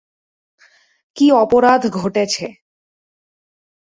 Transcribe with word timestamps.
কী 1.17 1.25
অপরাধ 1.33 1.81
ঘটেছে। 1.93 2.45